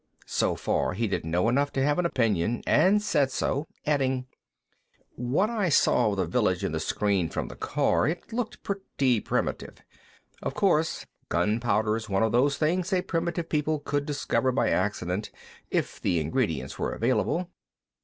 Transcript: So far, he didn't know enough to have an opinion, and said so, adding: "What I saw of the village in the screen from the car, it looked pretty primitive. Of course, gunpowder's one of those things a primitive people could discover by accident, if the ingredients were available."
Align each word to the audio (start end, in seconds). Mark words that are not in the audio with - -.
So 0.25 0.55
far, 0.55 0.93
he 0.93 1.05
didn't 1.07 1.29
know 1.29 1.47
enough 1.47 1.71
to 1.73 1.83
have 1.83 1.99
an 1.99 2.07
opinion, 2.07 2.63
and 2.65 2.99
said 3.03 3.29
so, 3.29 3.67
adding: 3.85 4.25
"What 5.13 5.47
I 5.51 5.69
saw 5.69 6.09
of 6.09 6.17
the 6.17 6.25
village 6.25 6.63
in 6.63 6.71
the 6.71 6.79
screen 6.79 7.29
from 7.29 7.49
the 7.49 7.55
car, 7.55 8.07
it 8.07 8.33
looked 8.33 8.63
pretty 8.63 9.19
primitive. 9.21 9.83
Of 10.41 10.55
course, 10.55 11.05
gunpowder's 11.29 12.09
one 12.09 12.23
of 12.23 12.31
those 12.31 12.57
things 12.57 12.91
a 12.91 13.03
primitive 13.03 13.47
people 13.47 13.77
could 13.79 14.07
discover 14.07 14.51
by 14.51 14.71
accident, 14.71 15.29
if 15.69 16.01
the 16.01 16.19
ingredients 16.19 16.79
were 16.79 16.93
available." 16.93 17.51